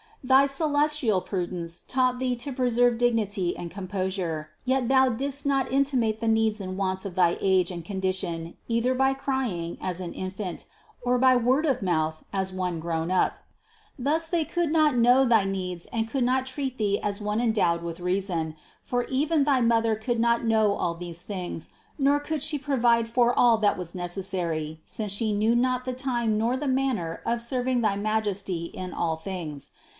Thy 0.23 0.45
celestial 0.47 1.21
prudence 1.21 1.83
taught 1.87 2.17
Thee 2.19 2.35
to 2.37 2.51
preserve 2.51 2.97
dignity 2.99 3.55
and 3.57 3.69
composure, 3.71 4.49
yet 4.65 4.87
Thou 4.87 5.09
didst 5.09 5.45
not 5.45 5.71
intimate 5.71 6.19
the 6.19 6.25
wants 6.27 6.61
and 6.61 6.75
needs 6.75 7.05
of 7.05 7.15
thy 7.15 7.37
age 7.39 7.69
and 7.71 7.83
condition 7.85 8.55
either 8.67 8.93
by 8.95 9.13
crying, 9.13 9.77
as 9.79 9.99
an 9.99 10.13
infant, 10.13 10.65
or 11.03 11.17
by 11.19 11.35
word 11.35 11.65
of 11.67 11.81
mouth, 11.83 12.23
as 12.33 12.51
one 12.51 12.79
grown 12.79 13.09
up. 13.11 13.39
Thus 13.97 14.27
they 14.27 14.43
could 14.45 14.71
not 14.71 14.95
know 14.95 15.23
thy 15.25 15.43
needs 15.43 15.85
and 15.87 16.09
could 16.09 16.23
not 16.23 16.45
treat 16.47 16.77
Thee 16.79 16.99
as 17.01 17.19
one 17.21 17.41
endowed 17.41 17.83
with 17.83 17.99
reason; 17.99 18.55
for 18.83 19.03
even 19.05 19.43
thy 19.43 19.61
mother 19.61 19.95
could 19.95 20.19
not 20.19 20.43
know 20.45 20.73
all 20.75 20.93
these 20.95 21.21
things, 21.23 21.71
nor 21.97 22.19
could 22.19 22.41
she 22.43 22.57
provide 22.59 23.07
for 23.07 23.37
all 23.37 23.57
that 23.59 23.77
was 23.77 23.95
necessary, 23.95 24.81
since 24.83 25.11
she 25.11 25.33
knew 25.33 25.55
not 25.55 25.83
the 25.85 25.93
time 25.93 26.37
nor 26.39 26.57
the 26.57 26.67
manner 26.67 27.21
of 27.25 27.41
serving 27.41 27.81
thy 27.81 27.95
Ma 27.95 28.19
jesty 28.21 28.65
in 28.73 28.93
all 28.93 29.15
things. 29.15 29.73